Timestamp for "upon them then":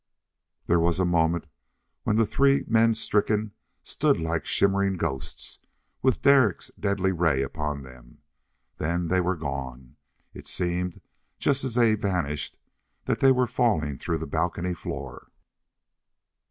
7.43-9.09